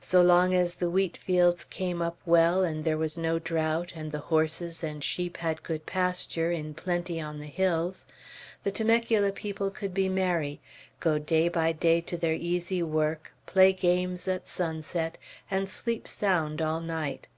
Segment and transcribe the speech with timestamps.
[0.00, 4.10] So long as the wheat fields came up well, and there was no drought, and
[4.10, 8.08] the horses and sheep had good pasture, in plenty, on the hills,
[8.64, 10.60] the Temecula people could be merry,
[10.98, 15.16] go day by day to their easy work, play games at sunset,
[15.48, 17.28] and sleep sound all night.